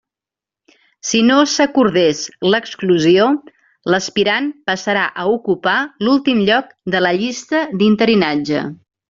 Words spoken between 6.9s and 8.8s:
de la llista d'interinatge.